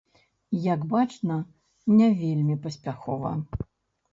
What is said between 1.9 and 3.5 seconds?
не вельмі паспяхова.